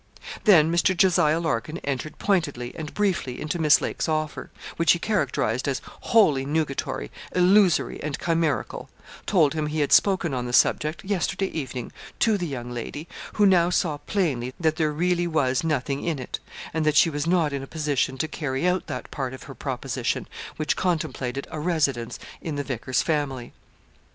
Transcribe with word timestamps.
Then 0.45 0.71
Mr. 0.71 0.97
Jos. 0.97 1.19
Larkin 1.19 1.77
entered 1.83 2.17
pointedly 2.17 2.73
and 2.75 2.91
briefly 2.91 3.39
into 3.39 3.59
Miss 3.59 3.81
Lake's 3.81 4.09
offer, 4.09 4.49
which 4.77 4.93
he 4.93 4.97
characterised 4.97 5.67
as 5.67 5.79
'wholly 6.05 6.43
nugatory, 6.43 7.11
illusory, 7.35 8.01
and 8.01 8.17
chimerical;' 8.17 8.89
told 9.27 9.53
him 9.53 9.67
he 9.67 9.81
had 9.81 9.91
spoken 9.91 10.33
on 10.33 10.47
the 10.47 10.53
subject, 10.53 11.05
yesterday 11.05 11.49
evening, 11.51 11.91
to 12.17 12.35
the 12.35 12.47
young 12.47 12.71
lady, 12.71 13.07
who 13.33 13.45
now 13.45 13.69
saw 13.69 13.97
plainly 13.99 14.55
that 14.59 14.77
there 14.77 14.91
really 14.91 15.27
was 15.27 15.63
nothing 15.63 16.03
in 16.03 16.17
it, 16.17 16.39
and 16.73 16.83
that 16.83 16.95
she 16.97 17.11
was 17.11 17.27
not 17.27 17.53
in 17.53 17.61
a 17.61 17.67
position 17.67 18.17
to 18.17 18.27
carry 18.27 18.65
out 18.65 18.87
that 18.87 19.11
part 19.11 19.35
of 19.35 19.43
her 19.43 19.53
proposition, 19.53 20.27
which 20.57 20.75
contemplated 20.75 21.47
a 21.51 21.59
residence 21.59 22.17
in 22.41 22.55
the 22.55 22.63
vicar's 22.63 23.03
family. 23.03 23.53